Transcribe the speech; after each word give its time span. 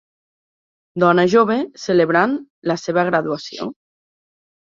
Dona 1.03 1.25
jove 1.33 1.57
celebrant 1.81 2.33
la 2.73 2.79
seva 2.85 3.05
graduació. 3.11 3.71